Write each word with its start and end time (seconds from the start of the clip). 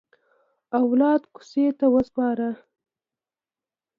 اولاد 0.79 1.21
کوڅې 1.33 1.65
ته 1.79 1.85
وسپاره. 1.95 2.49